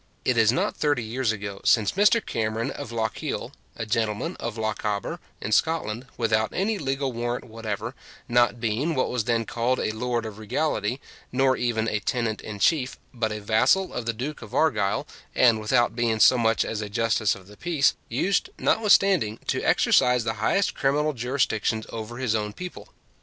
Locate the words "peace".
17.59-17.93